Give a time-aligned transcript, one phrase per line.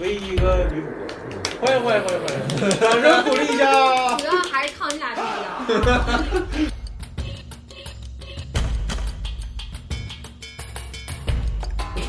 [0.00, 0.86] 唯一一个女主
[1.60, 2.28] 播，欢迎欢迎欢迎欢
[2.68, 4.16] 迎，掌声鼓励一下。
[4.16, 5.20] 主要还是靠你俩逼
[5.72, 5.84] 的。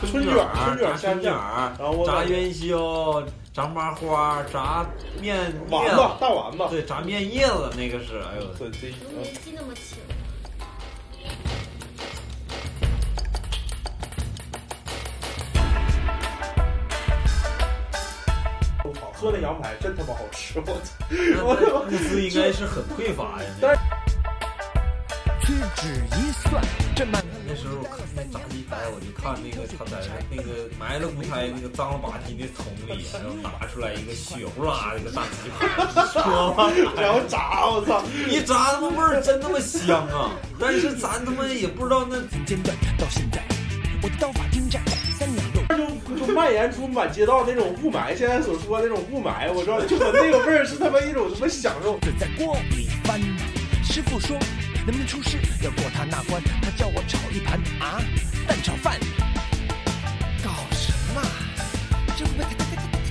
[0.08, 4.84] 春卷儿，春卷儿，春卷儿，然后炸元宵，炸麻花，炸
[5.22, 10.00] 面丸子，大丸子，对，炸面叶子那个是，哎呦，对对，年纪那么轻。
[19.26, 21.82] 做的羊排真他妈好吃，我操！
[21.90, 23.50] 物资应该是很匮乏呀。
[23.60, 23.82] 但是
[25.42, 26.64] 屈指一算，
[26.96, 29.98] 这满那时候看那炸鸡排，我就看那个他在
[30.30, 35.66] 那个埋了骨胎那个脏了吧唧的桶里，然后拿出来一个血呼啦的一个大鸡排，
[37.02, 38.04] 然后炸，我操！
[38.30, 40.38] 一炸他妈味儿真他妈香啊！
[40.60, 42.16] 但是咱他妈也不知道那
[42.46, 43.42] 间断到现在，
[44.04, 44.80] 我的刀法精湛。
[46.26, 52.00] 就就蔓延出满街道那种雾霾，现在所说的那种雾霾，我知道，就我那个味儿是他妈一种什么享受。
[52.20, 53.22] 在锅里翻，
[53.84, 54.36] 师傅说
[54.86, 58.02] 能不能出师要过他那关，他叫我炒一盘啊
[58.48, 59.00] 蛋炒饭。
[60.44, 61.22] 搞什么？
[62.18, 62.46] 这不会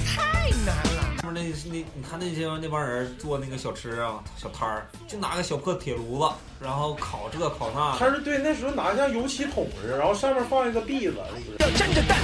[0.05, 1.15] 太难了？
[1.23, 6.29] 那那你看那些那帮人做那个小吃啊，小摊儿，就拿个小破铁炉子，
[6.61, 7.97] 然后烤这烤那。
[7.97, 11.17] 他是对那时候拿像油漆桶似的，然后上面放一个篦子，
[11.61, 12.19] 要沾着蛋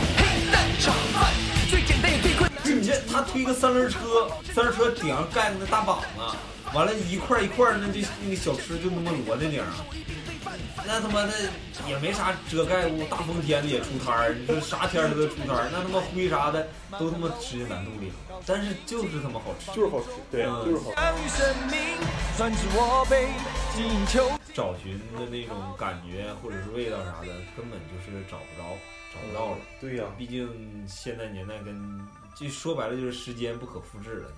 [0.81, 1.31] 炸弹
[1.69, 2.63] 最简单也最困难。
[2.65, 6.07] 你这他推个三轮车，三轮车顶上盖个那大膀子，
[6.73, 9.67] 完了，一块一块那就那个小吃就那么摞在顶上。
[10.91, 11.33] 那他妈的
[11.87, 16.67] 也没啥遮盖物，大风天的也出摊儿，你说啥天儿都出摊儿，那他妈灰啥的
[16.99, 18.11] 都他妈吃进南肚里，
[18.45, 20.99] 但是就是他妈好吃，就是好吃，对，就是好吃。
[24.53, 28.77] 找寻的那种感觉或者是味道啥的，根本就是找不着，
[29.15, 29.59] 找不到了。
[29.81, 30.51] 对呀、毕竟
[30.89, 34.29] 现在年代跟就说白了就是时间不可复制了，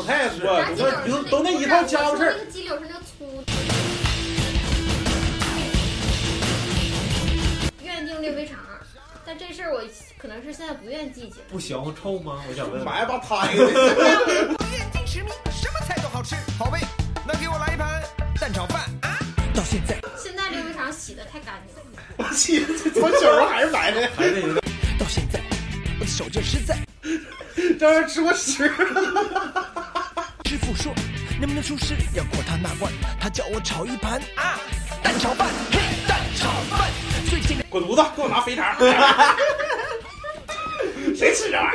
[0.00, 2.38] 不太多，都那都都那一套家伙事儿那。
[2.42, 3.44] 个鸡柳是那个粗。
[7.82, 8.56] 愿定略微长，
[9.26, 9.82] 但这事儿我
[10.16, 11.34] 可能是现在不愿记起。
[11.50, 12.42] 不香乎臭吗？
[12.48, 12.82] 我想问。
[12.82, 13.66] 埋吧他一个。
[14.72, 16.34] 眼睛痴迷，什么菜都好吃。
[16.58, 16.80] 好味，
[17.26, 18.02] 那给我来一盘
[18.40, 19.18] 蛋炒饭啊！
[19.54, 22.02] 到现在，现在略微长洗的太干净了。
[22.16, 24.64] 我洗，我小时候还是埋的，还是有点。
[24.98, 25.38] 到现在，
[25.98, 26.78] 我的手劲实在。
[27.78, 28.70] 这玩意儿吃过屎。
[30.50, 30.92] 师傅说，
[31.38, 34.58] 能不能出师要过他那关，他叫我炒一盘啊
[35.00, 35.78] 蛋炒饭，嘿
[36.08, 36.90] 蛋炒饭。
[37.68, 38.74] 滚犊子，给我拿肥肠。
[41.14, 41.72] 谁吃这玩意儿？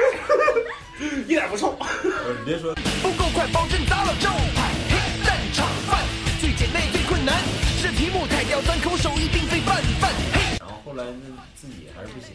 [1.26, 1.80] 一点不臭。
[2.04, 2.76] 你别说。
[3.02, 3.95] 不够快，保证砸
[10.96, 12.34] 后后来那自己还是不行。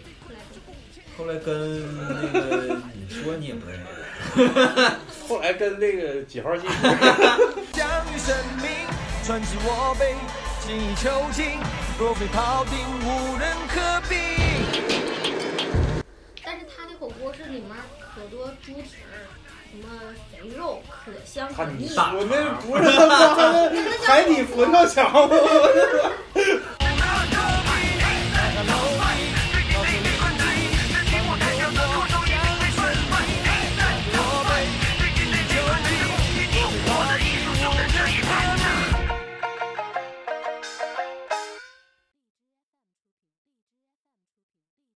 [1.16, 3.86] 后来跟那个你说你也不认识，
[5.26, 6.62] 后来跟那个几号戏？
[7.72, 8.70] 将于生命，
[9.24, 10.14] 传至我辈，
[10.60, 11.58] 精益求精，
[11.98, 14.16] 若非庖丁，无人可比。
[16.44, 17.70] 但是他那火锅是里面
[18.14, 19.24] 可多猪蹄儿，
[19.70, 19.88] 什么
[20.30, 21.90] 肥肉，可香可腻。
[21.96, 23.72] 我那不是他妈的
[24.04, 25.34] 海底佛跳墙吗？